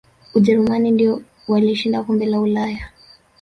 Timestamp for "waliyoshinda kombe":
1.47-2.25